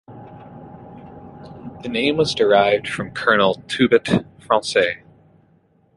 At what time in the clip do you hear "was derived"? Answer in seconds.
2.17-2.87